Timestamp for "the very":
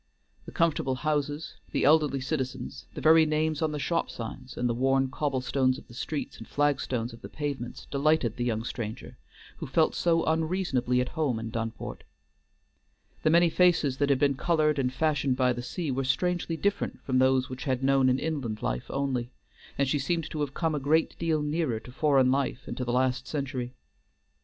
2.95-3.23